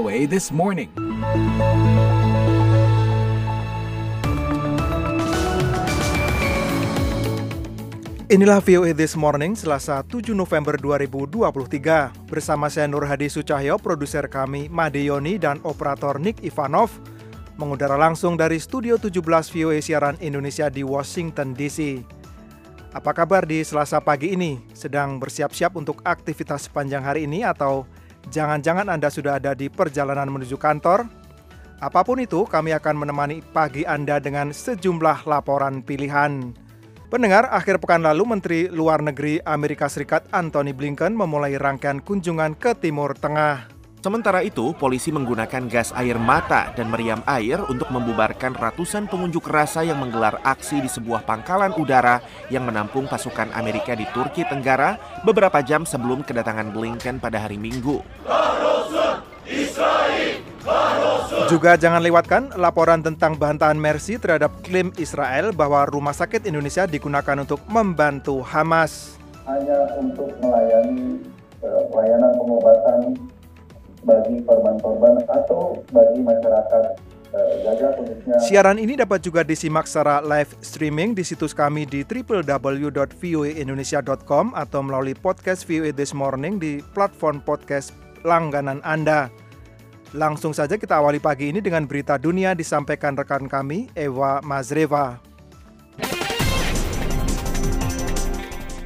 [0.00, 0.88] VOA This Morning.
[8.32, 12.32] Inilah VOA This Morning, Selasa 7 November 2023.
[12.32, 16.88] Bersama saya Nur Hadi Sucahyo, produser kami Made Yoni dan operator Nick Ivanov,
[17.60, 19.20] mengudara langsung dari Studio 17
[19.52, 22.00] VOA Siaran Indonesia di Washington DC.
[22.96, 24.64] Apa kabar di Selasa pagi ini?
[24.72, 27.84] Sedang bersiap-siap untuk aktivitas sepanjang hari ini atau
[28.30, 31.04] jangan-jangan Anda sudah ada di perjalanan menuju kantor?
[31.82, 36.54] Apa pun itu, kami akan menemani pagi Anda dengan sejumlah laporan pilihan.
[37.10, 42.78] Pendengar, akhir pekan lalu Menteri Luar Negeri Amerika Serikat Anthony Blinken memulai rangkaian kunjungan ke
[42.78, 43.79] Timur Tengah.
[44.00, 49.84] Sementara itu, polisi menggunakan gas air mata dan meriam air untuk membubarkan ratusan pengunjuk rasa
[49.84, 55.60] yang menggelar aksi di sebuah pangkalan udara yang menampung pasukan Amerika di Turki Tenggara beberapa
[55.60, 58.00] jam sebelum kedatangan Blinken pada hari Minggu.
[61.52, 67.36] Juga jangan lewatkan laporan tentang bantahan Mercy terhadap klaim Israel bahwa rumah sakit Indonesia digunakan
[67.36, 69.20] untuk membantu Hamas.
[69.44, 71.20] Hanya untuk melayani
[71.60, 73.00] uh, pelayanan pengobatan
[74.04, 76.84] bagi korban-korban atau bagi masyarakat
[77.30, 78.42] khususnya.
[78.42, 85.14] Siaran ini dapat juga disimak secara live streaming di situs kami di www.voaindonesia.com atau melalui
[85.14, 87.94] podcast VOA This Morning di platform podcast
[88.26, 89.30] langganan Anda.
[90.10, 95.29] Langsung saja kita awali pagi ini dengan berita dunia disampaikan rekan kami Ewa Mazreva.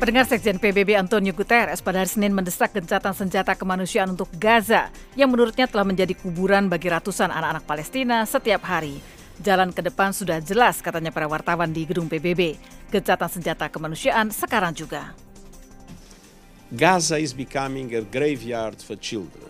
[0.05, 5.33] Pendengar Sekjen PBB Antonio Guterres pada hari Senin mendesak gencatan senjata kemanusiaan untuk Gaza yang
[5.33, 9.01] menurutnya telah menjadi kuburan bagi ratusan anak-anak Palestina setiap hari.
[9.41, 12.61] Jalan ke depan sudah jelas katanya para wartawan di gedung PBB.
[12.93, 15.17] Gencatan senjata kemanusiaan sekarang juga.
[16.69, 19.49] Gaza is becoming a graveyard for children.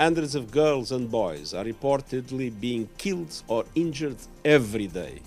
[0.00, 4.16] Hundreds of girls and boys are reportedly being killed or injured
[4.48, 5.20] every day.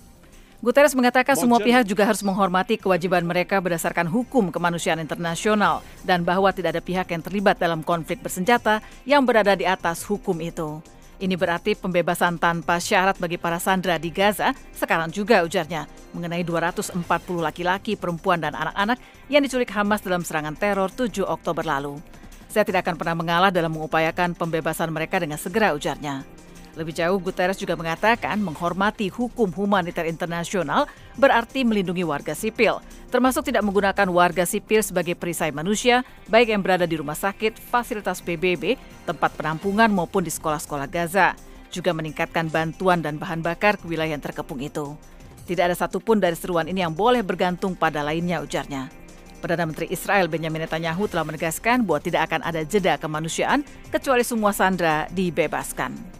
[0.66, 6.50] Guterres mengatakan semua pihak juga harus menghormati kewajiban mereka berdasarkan hukum kemanusiaan internasional dan bahwa
[6.50, 10.82] tidak ada pihak yang terlibat dalam konflik bersenjata yang berada di atas hukum itu.
[11.22, 15.86] Ini berarti pembebasan tanpa syarat bagi para sandera di Gaza sekarang juga ujarnya
[16.18, 16.98] mengenai 240
[17.46, 18.98] laki-laki, perempuan, dan anak-anak
[19.30, 22.02] yang diculik Hamas dalam serangan teror 7 Oktober lalu.
[22.50, 26.26] Saya tidak akan pernah mengalah dalam mengupayakan pembebasan mereka dengan segera ujarnya.
[26.76, 33.64] Lebih jauh, Guterres juga mengatakan menghormati hukum humaniter internasional berarti melindungi warga sipil, termasuk tidak
[33.64, 38.76] menggunakan warga sipil sebagai perisai manusia, baik yang berada di rumah sakit, fasilitas PBB,
[39.08, 41.32] tempat penampungan maupun di sekolah-sekolah Gaza.
[41.72, 45.00] Juga meningkatkan bantuan dan bahan bakar ke wilayah yang terkepung itu.
[45.48, 48.92] Tidak ada satupun dari seruan ini yang boleh bergantung pada lainnya, ujarnya.
[49.40, 53.62] Perdana Menteri Israel Benjamin Netanyahu telah menegaskan bahwa tidak akan ada jeda kemanusiaan
[53.94, 56.15] kecuali semua sandera dibebaskan.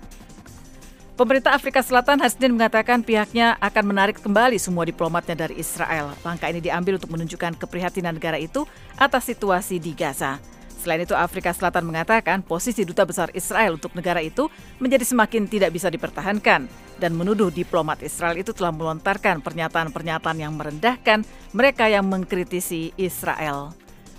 [1.16, 6.12] Pemerintah Afrika Selatan hari Senin mengatakan pihaknya akan menarik kembali semua diplomatnya dari Israel.
[6.28, 8.68] Langkah ini diambil untuk menunjukkan keprihatinan negara itu
[9.00, 10.44] atas situasi di Gaza.
[10.76, 15.72] Selain itu, Afrika Selatan mengatakan posisi duta besar Israel untuk negara itu menjadi semakin tidak
[15.72, 16.68] bisa dipertahankan
[17.00, 21.24] dan menuduh diplomat Israel itu telah melontarkan pernyataan-pernyataan yang merendahkan
[21.56, 23.72] mereka yang mengkritisi Israel.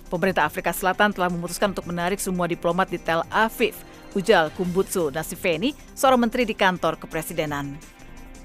[0.09, 3.77] Pemerintah Afrika Selatan telah memutuskan untuk menarik semua diplomat di Tel Aviv
[4.15, 7.75] Ujal Kumbutsu Nasifeni, seorang menteri di kantor kepresidenan.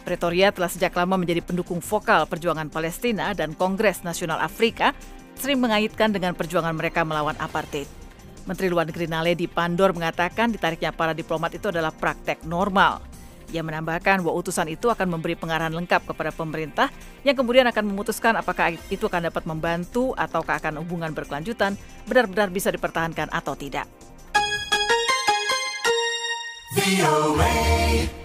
[0.02, 4.90] Pretoria telah sejak lama menjadi pendukung vokal perjuangan Palestina dan Kongres Nasional Afrika
[5.38, 7.86] sering mengaitkan dengan perjuangan mereka melawan apartheid.
[8.42, 12.98] Menteri Luar Negeri Naledi Pandor mengatakan ditariknya para diplomat itu adalah praktek normal.
[13.54, 16.88] Ia menambahkan bahwa utusan itu akan memberi pengarahan lengkap kepada pemerintah
[17.22, 21.76] yang kemudian akan memutuskan apakah itu akan dapat membantu ataukah akan hubungan berkelanjutan
[22.08, 23.86] benar-benar bisa dipertahankan atau tidak.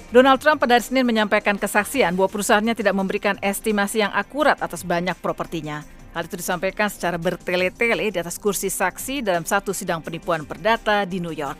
[0.08, 4.88] Donald Trump pada hari Senin menyampaikan kesaksian bahwa perusahaannya tidak memberikan estimasi yang akurat atas
[4.88, 5.83] banyak propertinya.
[6.16, 11.19] Hal itu disampaikan secara bertele-tele di atas kursi saksi dalam satu sidang penipuan perdata di
[11.19, 11.60] New York.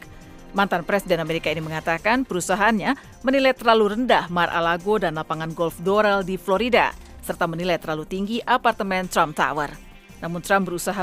[0.56, 6.39] Mantan Presiden Amerika ini mengatakan perusahaannya menilai terlalu rendah Mar-a-Lago dan lapangan golf Doral di
[6.39, 9.86] Florida, serta menilai terlalu tinggi apartemen Trump Tower.
[10.17, 10.97] Namun Trump berusaha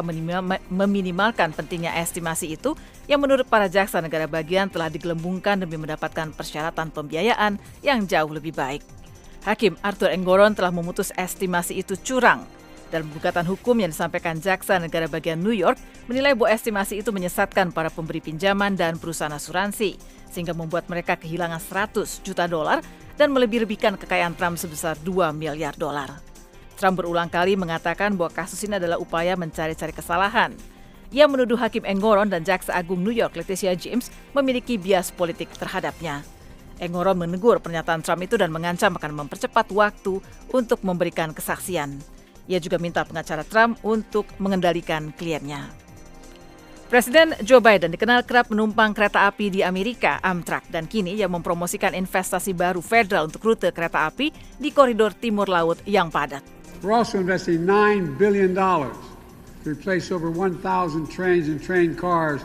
[0.71, 2.75] meminimalkan pentingnya estimasi itu
[3.07, 8.51] yang menurut para jaksa negara bagian telah digelembungkan demi mendapatkan persyaratan pembiayaan yang jauh lebih
[8.51, 8.83] baik.
[9.45, 12.43] Hakim Arthur Enggoron telah memutus estimasi itu curang.
[12.89, 17.75] Dalam gugatan hukum yang disampaikan jaksa negara bagian New York menilai bahwa estimasi itu menyesatkan
[17.75, 19.99] para pemberi pinjaman dan perusahaan asuransi
[20.31, 22.83] sehingga membuat mereka kehilangan 100 juta dolar
[23.15, 26.34] dan melebih-lebihkan kekayaan Trump sebesar 2 miliar dolar.
[26.75, 30.55] Trump berulang kali mengatakan bahwa kasus ini adalah upaya mencari-cari kesalahan.
[31.15, 36.27] Ia menuduh Hakim Engoron dan Jaksa Agung New York Leticia James memiliki bias politik terhadapnya.
[36.83, 40.19] Engoron menegur pernyataan Trump itu dan mengancam akan mempercepat waktu
[40.51, 42.03] untuk memberikan kesaksian.
[42.51, 45.71] Ia juga minta pengacara Trump untuk mengendalikan kliennya.
[46.85, 51.97] Presiden Joe Biden dikenal kerap menumpang kereta api di Amerika, Amtrak, dan kini ia mempromosikan
[51.97, 54.31] investasi baru federal untuk rute kereta api
[54.61, 56.54] di koridor timur laut yang padat.
[56.85, 58.93] We're also investing $9 billion to
[59.65, 60.61] replace over 1,000
[61.09, 62.45] trains and train cars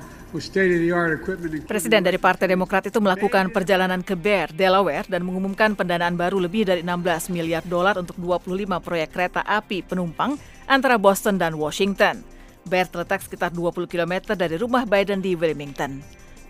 [1.65, 6.69] Presiden dari Partai Demokrat itu melakukan perjalanan ke Bear, Delaware dan mengumumkan pendanaan baru lebih
[6.69, 10.38] dari 16 miliar dolar untuk 25 proyek kereta api penumpang
[10.69, 12.21] antara Boston dan Washington.
[12.62, 15.97] Bear terletak sekitar 20 km dari rumah Biden di Wilmington.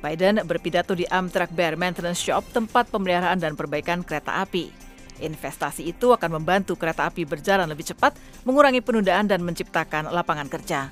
[0.04, 4.89] Biden berpidato di Amtrak Bear Maintenance Shop, tempat pemeliharaan dan perbaikan kereta api.
[5.20, 8.16] Investasi itu akan membantu kereta api berjalan lebih cepat,
[8.48, 10.90] mengurangi penundaan dan menciptakan lapangan kerja.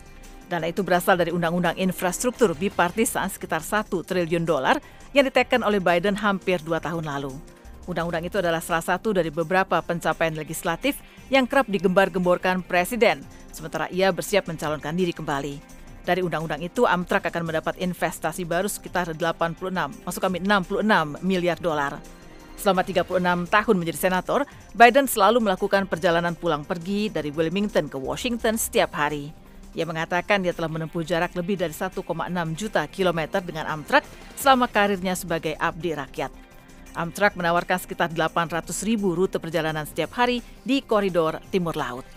[0.47, 4.79] Dana itu berasal dari Undang-Undang Infrastruktur Bipartisan sekitar 1 triliun dolar
[5.12, 7.35] yang diteken oleh Biden hampir dua tahun lalu.
[7.88, 11.00] Undang-undang itu adalah salah satu dari beberapa pencapaian legislatif
[11.31, 15.56] yang kerap digembar-gemborkan Presiden, sementara ia bersiap mencalonkan diri kembali.
[16.07, 19.59] Dari undang-undang itu, Amtrak akan mendapat investasi baru sekitar 86,
[20.07, 22.00] masuk kami 66 miliar dolar.
[22.57, 23.21] Selama 36
[23.54, 24.42] tahun menjadi senator,
[24.74, 29.30] Biden selalu melakukan perjalanan pulang pergi dari Wilmington ke Washington setiap hari.
[29.77, 32.01] Ia mengatakan dia telah menempuh jarak lebih dari 1,6
[32.57, 34.01] juta kilometer dengan Amtrak
[34.33, 36.33] selama karirnya sebagai abdi rakyat.
[36.98, 42.09] Amtrak menawarkan sekitar 800 ribu rute perjalanan setiap hari di koridor Timur Laut.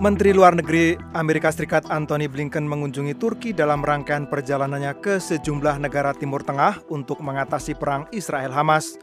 [0.00, 6.16] Menteri Luar Negeri Amerika Serikat Anthony Blinken mengunjungi Turki dalam rangkaian perjalanannya ke sejumlah negara
[6.16, 8.96] Timur Tengah untuk mengatasi perang Israel-Hamas.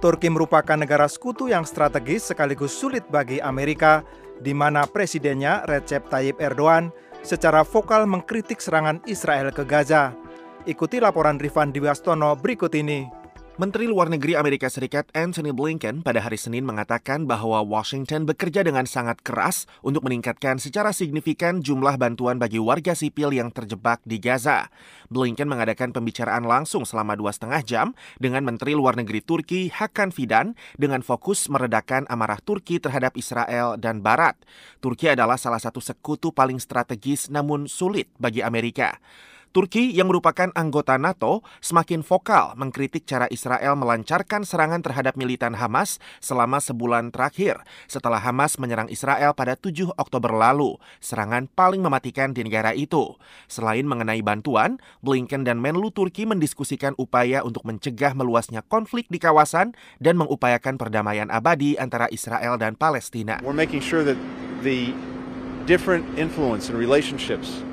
[0.00, 4.00] Turki merupakan negara sekutu yang strategis sekaligus sulit bagi Amerika,
[4.40, 6.88] di mana presidennya Recep Tayyip Erdogan
[7.20, 10.16] secara vokal mengkritik serangan Israel ke Gaza.
[10.64, 13.19] Ikuti laporan Rifan Diwastono berikut ini.
[13.58, 18.86] Menteri Luar Negeri Amerika Serikat Anthony Blinken pada hari Senin mengatakan bahwa Washington bekerja dengan
[18.86, 24.70] sangat keras untuk meningkatkan secara signifikan jumlah bantuan bagi warga sipil yang terjebak di Gaza.
[25.10, 27.86] Blinken mengadakan pembicaraan langsung selama dua setengah jam
[28.22, 33.98] dengan Menteri Luar Negeri Turki Hakan Fidan dengan fokus meredakan amarah Turki terhadap Israel dan
[33.98, 34.38] Barat.
[34.78, 39.02] Turki adalah salah satu sekutu paling strategis namun sulit bagi Amerika.
[39.50, 45.98] Turki yang merupakan anggota NATO semakin vokal mengkritik cara Israel melancarkan serangan terhadap militan Hamas
[46.22, 47.58] selama sebulan terakhir
[47.90, 53.18] setelah Hamas menyerang Israel pada 7 Oktober lalu, serangan paling mematikan di negara itu.
[53.50, 59.74] Selain mengenai bantuan, Blinken dan Menlu Turki mendiskusikan upaya untuk mencegah meluasnya konflik di kawasan
[59.98, 63.42] dan mengupayakan perdamaian abadi antara Israel dan Palestina.
[63.42, 64.14] We're making sure that
[64.62, 64.94] the
[65.66, 67.66] different influence and relationships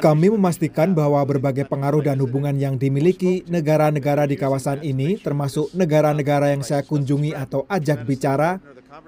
[0.00, 6.54] kami memastikan bahwa berbagai pengaruh dan hubungan yang dimiliki negara-negara di kawasan ini, termasuk negara-negara
[6.54, 8.58] yang saya kunjungi atau ajak bicara,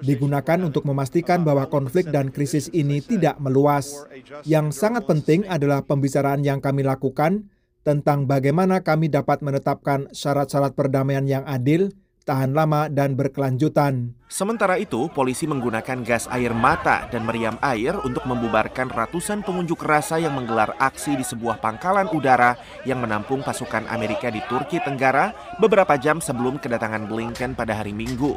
[0.00, 4.04] digunakan untuk memastikan bahwa konflik dan krisis ini tidak meluas.
[4.48, 7.48] Yang sangat penting adalah pembicaraan yang kami lakukan
[7.84, 11.92] tentang bagaimana kami dapat menetapkan syarat-syarat perdamaian yang adil
[12.24, 14.16] tahan lama dan berkelanjutan.
[14.26, 20.18] Sementara itu, polisi menggunakan gas air mata dan meriam air untuk membubarkan ratusan pengunjuk rasa
[20.18, 25.30] yang menggelar aksi di sebuah pangkalan udara yang menampung pasukan Amerika di Turki Tenggara
[25.62, 28.34] beberapa jam sebelum kedatangan Blinken pada hari Minggu.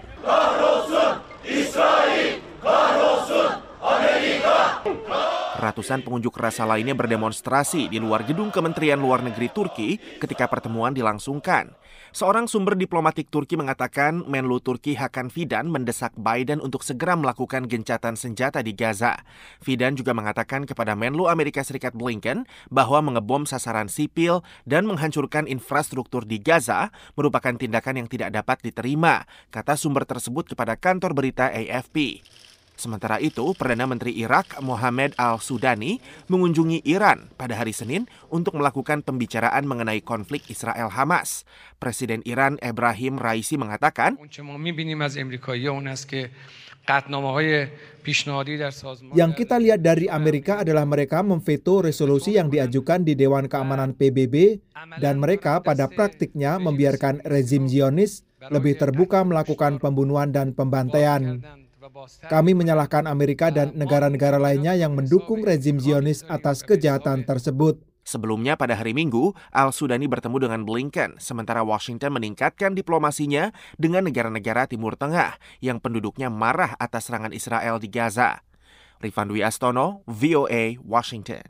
[5.57, 11.73] Ratusan pengunjuk rasa lainnya berdemonstrasi di luar gedung Kementerian Luar Negeri Turki ketika pertemuan dilangsungkan.
[12.13, 18.13] Seorang sumber diplomatik Turki mengatakan Menlu Turki Hakan Fidan mendesak Biden untuk segera melakukan gencatan
[18.13, 19.17] senjata di Gaza.
[19.57, 26.21] Fidan juga mengatakan kepada Menlu Amerika Serikat Blinken bahwa mengebom sasaran sipil dan menghancurkan infrastruktur
[26.21, 32.21] di Gaza merupakan tindakan yang tidak dapat diterima, kata sumber tersebut kepada kantor berita AFP.
[32.77, 35.97] Sementara itu, Perdana Menteri Irak Mohamed Al-Sudani
[36.29, 41.41] mengunjungi Iran pada hari Senin untuk melakukan pembicaraan mengenai konflik Israel-Hamas.
[41.81, 44.13] Presiden Iran Ibrahim Raisi mengatakan,
[49.17, 54.61] yang kita lihat dari Amerika adalah mereka memveto resolusi yang diajukan di Dewan Keamanan PBB
[55.01, 61.41] dan mereka pada praktiknya membiarkan rezim Zionis lebih terbuka melakukan pembunuhan dan pembantaian.
[62.29, 67.81] Kami menyalahkan Amerika dan negara-negara lainnya yang mendukung rezim Zionis atas kejahatan tersebut.
[68.07, 74.95] Sebelumnya pada hari Minggu, Al-Sudani bertemu dengan Blinken, sementara Washington meningkatkan diplomasinya dengan negara-negara Timur
[74.95, 78.47] Tengah yang penduduknya marah atas serangan Israel di Gaza.
[79.03, 81.43] Rifan Dwi Astono, VOA, Washington.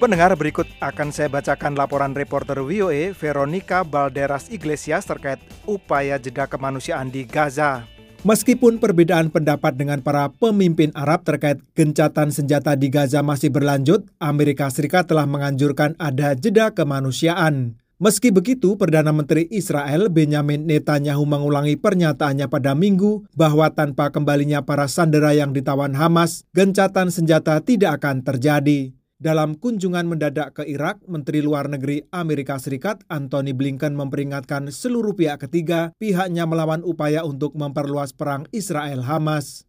[0.00, 5.36] Pendengar berikut akan saya bacakan laporan reporter VOA Veronica Balderas Iglesias terkait
[5.68, 7.84] upaya jeda kemanusiaan di Gaza.
[8.24, 14.72] Meskipun perbedaan pendapat dengan para pemimpin Arab terkait gencatan senjata di Gaza masih berlanjut, Amerika
[14.72, 17.76] Serikat telah menganjurkan ada jeda kemanusiaan.
[18.00, 24.88] Meski begitu, Perdana Menteri Israel Benjamin Netanyahu mengulangi pernyataannya pada Minggu bahwa tanpa kembalinya para
[24.88, 28.96] sandera yang ditawan Hamas, gencatan senjata tidak akan terjadi.
[29.20, 35.44] Dalam kunjungan mendadak ke Irak, Menteri Luar Negeri Amerika Serikat Anthony Blinken memperingatkan seluruh pihak
[35.44, 39.68] ketiga pihaknya melawan upaya untuk memperluas perang Israel-Hamas.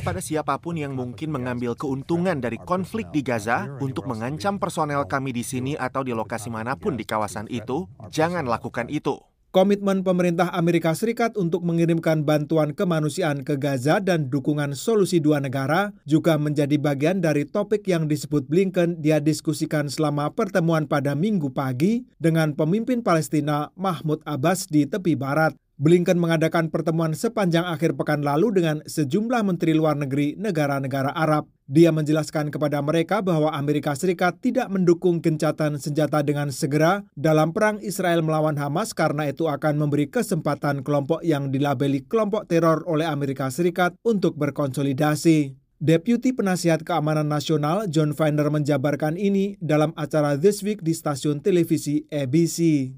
[0.00, 5.36] Kepada siapa pun yang mungkin mengambil keuntungan dari konflik di Gaza untuk mengancam personel kami
[5.36, 9.27] di sini atau di lokasi mana pun di kawasan itu, jangan lakukan itu.
[9.48, 15.96] Komitmen pemerintah Amerika Serikat untuk mengirimkan bantuan kemanusiaan ke Gaza dan dukungan solusi dua negara
[16.04, 22.04] juga menjadi bagian dari topik yang disebut Blinken dia diskusikan selama pertemuan pada minggu pagi
[22.20, 25.56] dengan pemimpin Palestina Mahmud Abbas di tepi barat.
[25.78, 31.46] Blinken mengadakan pertemuan sepanjang akhir pekan lalu dengan sejumlah menteri luar negeri negara-negara Arab.
[31.70, 37.78] Dia menjelaskan kepada mereka bahwa Amerika Serikat tidak mendukung gencatan senjata dengan segera dalam perang
[37.78, 43.46] Israel melawan Hamas karena itu akan memberi kesempatan kelompok yang dilabeli kelompok teror oleh Amerika
[43.46, 45.54] Serikat untuk berkonsolidasi.
[45.78, 52.02] Deputi Penasihat Keamanan Nasional John Feiner menjabarkan ini dalam acara This Week di stasiun televisi
[52.10, 52.90] ABC.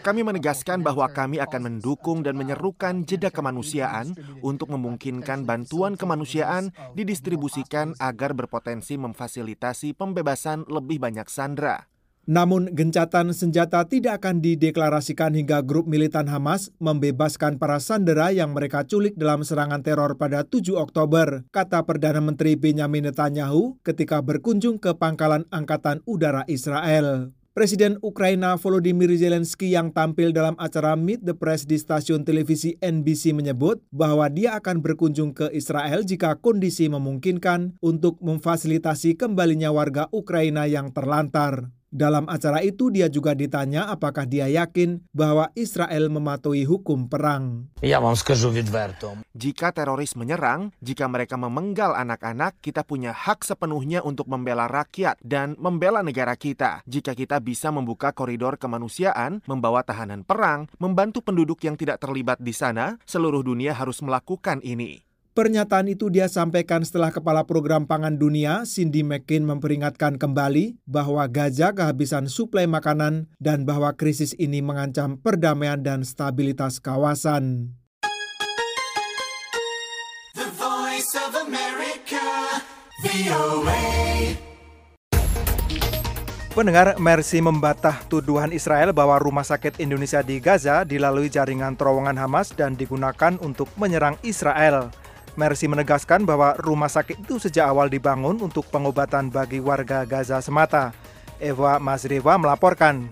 [0.00, 7.92] Kami menegaskan bahwa kami akan mendukung dan menyerukan jeda kemanusiaan untuk memungkinkan bantuan kemanusiaan didistribusikan
[8.00, 11.90] agar berpotensi memfasilitasi pembebasan lebih banyak sandera.
[12.30, 18.86] Namun gencatan senjata tidak akan dideklarasikan hingga grup militan Hamas membebaskan para sandera yang mereka
[18.86, 24.94] culik dalam serangan teror pada 7 Oktober, kata Perdana Menteri Benjamin Netanyahu ketika berkunjung ke
[24.94, 27.34] pangkalan Angkatan Udara Israel.
[27.50, 33.34] Presiden Ukraina Volodymyr Zelensky yang tampil dalam acara Meet the Press di stasiun televisi NBC
[33.34, 40.70] menyebut bahwa dia akan berkunjung ke Israel jika kondisi memungkinkan untuk memfasilitasi kembalinya warga Ukraina
[40.70, 41.74] yang terlantar.
[41.90, 47.66] Dalam acara itu dia juga ditanya apakah dia yakin bahwa Israel mematuhi hukum perang.
[49.34, 55.58] Jika teroris menyerang, jika mereka memenggal anak-anak, kita punya hak sepenuhnya untuk membela rakyat dan
[55.58, 56.86] membela negara kita.
[56.86, 62.54] Jika kita bisa membuka koridor kemanusiaan, membawa tahanan perang, membantu penduduk yang tidak terlibat di
[62.54, 65.09] sana, seluruh dunia harus melakukan ini.
[65.30, 71.70] Pernyataan itu dia sampaikan setelah Kepala Program Pangan Dunia, Cindy McCain memperingatkan kembali bahwa Gaza
[71.70, 77.78] kehabisan suplai makanan dan bahwa krisis ini mengancam perdamaian dan stabilitas kawasan.
[80.34, 82.26] The Voice of America,
[86.50, 92.50] Pendengar Mercy membantah tuduhan Israel bahwa rumah sakit Indonesia di Gaza dilalui jaringan terowongan Hamas
[92.50, 94.90] dan digunakan untuk menyerang Israel.
[95.40, 100.92] Mercy menegaskan bahwa rumah sakit itu sejak awal dibangun untuk pengobatan bagi warga Gaza semata.
[101.40, 103.08] Eva Masriva melaporkan.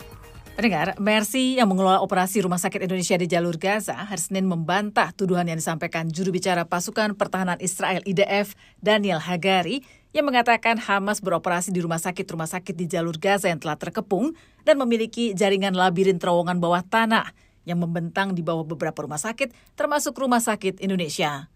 [0.52, 5.47] Pendengar, Mercy yang mengelola operasi Rumah Sakit Indonesia di jalur Gaza hari Senin membantah tuduhan
[5.47, 11.78] yang disampaikan juru bicara pasukan pertahanan Israel IDF Daniel Hagari yang mengatakan Hamas beroperasi di
[11.78, 14.35] rumah sakit-rumah sakit di jalur Gaza yang telah terkepung
[14.66, 17.30] dan memiliki jaringan labirin terowongan bawah tanah
[17.62, 21.47] yang membentang di bawah beberapa rumah sakit termasuk Rumah Sakit Indonesia.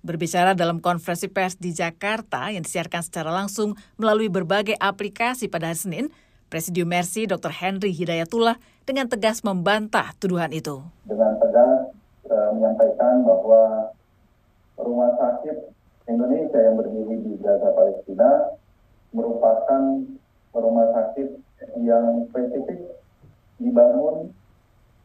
[0.00, 5.76] Berbicara dalam konferensi pers di Jakarta yang disiarkan secara langsung melalui berbagai aplikasi pada hari
[5.76, 6.06] Senin,
[6.48, 7.52] Presidium Mercy Dr.
[7.52, 8.56] Henry Hidayatullah
[8.88, 10.80] dengan tegas membantah tuduhan itu.
[11.04, 11.92] Dengan tegas
[12.24, 13.92] e, menyampaikan bahwa
[14.80, 15.68] rumah sakit
[16.08, 18.56] Indonesia yang berdiri di Gaza Palestina
[19.12, 19.82] merupakan
[20.56, 21.28] rumah sakit
[21.84, 22.98] yang spesifik
[23.60, 24.32] dibangun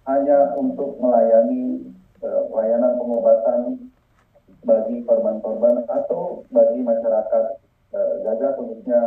[0.07, 3.59] hanya untuk melayani pelayanan pengobatan
[4.65, 7.43] bagi korban-korban atau bagi masyarakat
[7.93, 9.01] uh, Gaza khususnya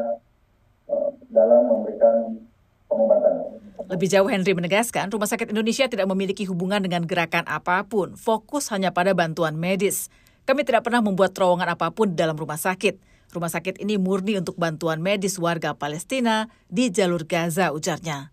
[0.87, 2.39] uh, dalam memberikan
[2.89, 3.61] pengobatan.
[3.89, 8.71] Lebih jauh Henry menegaskan, Rumah Sakit Indonesia tidak memiliki hubungan dengan gerakan apa pun, fokus
[8.75, 10.11] hanya pada bantuan medis.
[10.49, 12.97] Kami tidak pernah membuat terowongan apa pun dalam rumah sakit.
[13.29, 18.33] Rumah sakit ini murni untuk bantuan medis warga Palestina di jalur Gaza, ujarnya.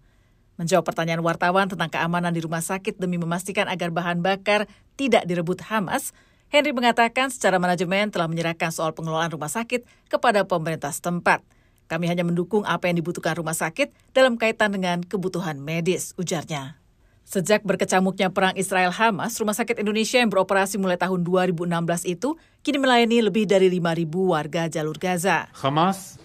[0.56, 5.60] Menjawab pertanyaan wartawan tentang keamanan di rumah sakit demi memastikan agar bahan bakar tidak direbut
[5.68, 6.16] Hamas,
[6.56, 11.44] Henry mengatakan secara manajemen telah menyerahkan soal pengelolaan rumah sakit kepada pemerintah setempat.
[11.92, 16.80] Kami hanya mendukung apa yang dibutuhkan rumah sakit dalam kaitan dengan kebutuhan medis, ujarnya.
[17.28, 21.68] Sejak berkecamuknya perang Israel-Hamas, Rumah Sakit Indonesia yang beroperasi mulai tahun 2016
[22.08, 25.50] itu kini melayani lebih dari 5.000 warga jalur Gaza.
[25.58, 26.22] Hamas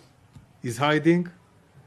[0.62, 1.26] is hiding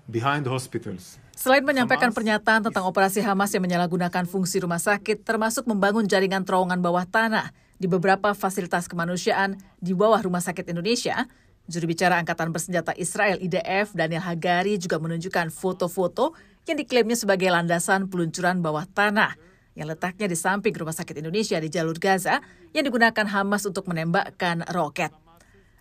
[0.09, 1.15] behind hospitals.
[1.37, 6.81] Selain menyampaikan pernyataan tentang operasi Hamas yang menyalahgunakan fungsi rumah sakit, termasuk membangun jaringan terowongan
[6.83, 11.27] bawah tanah di beberapa fasilitas kemanusiaan di bawah Rumah Sakit Indonesia,
[11.67, 16.31] Juru bicara Angkatan Bersenjata Israel IDF Daniel Hagari juga menunjukkan foto-foto
[16.63, 19.35] yang diklaimnya sebagai landasan peluncuran bawah tanah
[19.75, 22.39] yang letaknya di samping Rumah Sakit Indonesia di jalur Gaza
[22.71, 25.11] yang digunakan Hamas untuk menembakkan roket.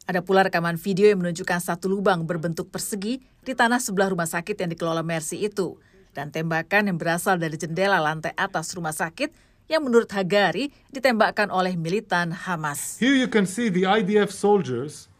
[0.02, 4.58] Ada pula rekaman video yang menunjukkan satu lubang berbentuk persegi di tanah sebelah rumah sakit
[4.58, 5.78] yang dikelola Mercy itu
[6.10, 11.78] dan tembakan yang berasal dari jendela lantai atas rumah sakit yang menurut Hagari ditembakkan oleh
[11.78, 12.98] militan Hamas.
[12.98, 15.12] Here you can see the IDF soldiers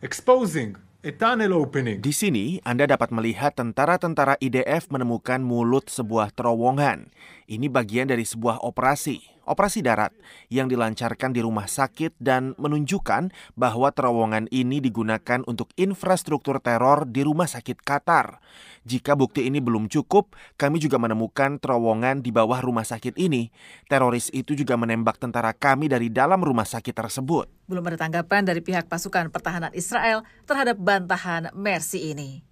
[0.00, 2.04] exposing a tunnel opening.
[2.04, 7.08] Di sini Anda dapat melihat tentara-tentara IDF menemukan mulut sebuah terowongan.
[7.48, 10.12] Ini bagian dari sebuah operasi, operasi darat
[10.48, 17.24] yang dilancarkan di rumah sakit dan menunjukkan bahwa terowongan ini digunakan untuk infrastruktur teror di
[17.24, 18.42] rumah sakit Qatar.
[18.84, 23.52] Jika bukti ini belum cukup, kami juga menemukan terowongan di bawah rumah sakit ini.
[23.86, 27.46] Teroris itu juga menembak tentara kami dari dalam rumah sakit tersebut.
[27.68, 32.42] Belum ada tanggapan dari pihak pasukan pertahanan Israel terhadap bantahan Mercy ini.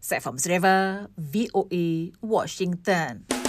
[0.00, 0.48] Saya Fams
[1.16, 3.39] VOA, Washington.